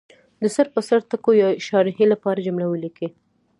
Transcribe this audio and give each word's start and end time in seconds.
د 0.41 0.43
سر 0.55 0.67
په 0.73 0.79
سر 0.87 0.99
ټکو 1.09 1.31
یا 1.41 1.47
شارحې 1.67 2.05
لپاره 2.13 2.45
جمله 2.47 2.67
ولیکي. 2.69 3.07